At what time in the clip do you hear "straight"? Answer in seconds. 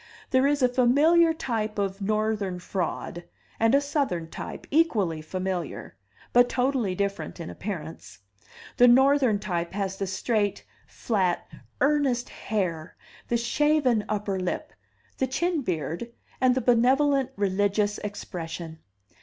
10.07-10.63